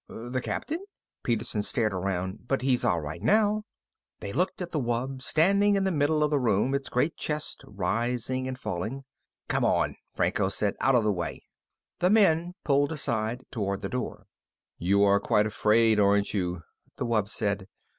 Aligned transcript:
The 0.07 0.41
Captain?" 0.41 0.83
Peterson 1.21 1.61
stared 1.61 1.93
around. 1.93 2.47
"But 2.47 2.63
he's 2.63 2.83
all 2.83 2.99
right 2.99 3.21
now." 3.21 3.65
They 4.19 4.33
looked 4.33 4.59
at 4.59 4.71
the 4.71 4.81
wub, 4.81 5.21
standing 5.21 5.75
in 5.75 5.83
the 5.83 5.91
middle 5.91 6.23
of 6.23 6.31
the 6.31 6.39
room, 6.39 6.73
its 6.73 6.89
great 6.89 7.17
chest 7.17 7.63
rising 7.67 8.47
and 8.47 8.57
falling. 8.57 9.03
"Come 9.47 9.63
on," 9.63 9.95
Franco 10.15 10.49
said. 10.49 10.75
"Out 10.79 10.95
of 10.95 11.03
the 11.03 11.13
way." 11.13 11.43
The 11.99 12.09
men 12.09 12.55
pulled 12.63 12.91
aside 12.91 13.45
toward 13.51 13.81
the 13.81 13.89
door. 13.89 14.25
"You 14.79 15.03
are 15.03 15.19
quite 15.19 15.45
afraid, 15.45 15.99
aren't 15.99 16.33
you?" 16.33 16.63
the 16.95 17.05
wub 17.05 17.29
said. 17.29 17.67